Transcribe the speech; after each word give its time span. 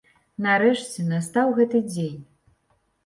Нарэшце 0.45 1.05
настаў 1.11 1.53
гэты 1.59 1.85
дзень. 1.93 2.19